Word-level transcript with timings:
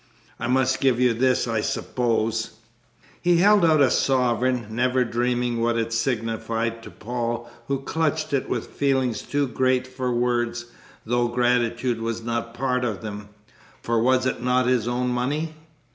I 0.39 0.47
must 0.47 0.79
give 0.81 0.99
you 0.99 1.13
this, 1.13 1.47
I 1.47 1.61
suppose." 1.61 2.47
And 2.47 2.55
he 3.21 3.37
held 3.37 3.63
out 3.63 3.81
a 3.83 3.91
sovereign, 3.91 4.65
never 4.71 5.05
dreaming 5.05 5.61
what 5.61 5.77
it 5.77 5.93
signified 5.93 6.81
to 6.81 6.89
Paul, 6.89 7.47
who 7.67 7.81
clutched 7.81 8.33
it 8.33 8.49
with 8.49 8.65
feelings 8.71 9.21
too 9.21 9.47
great 9.47 9.85
for 9.85 10.11
words, 10.11 10.65
though 11.05 11.27
gratitude 11.27 12.01
was 12.01 12.23
not 12.23 12.47
a 12.47 12.57
part 12.57 12.83
of 12.83 13.03
them, 13.03 13.29
for 13.83 14.01
was 14.01 14.25
it 14.25 14.41
not 14.41 14.65
his 14.65 14.87
own 14.87 15.09
money? 15.09 15.53